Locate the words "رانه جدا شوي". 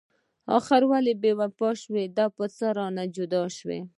2.77-3.79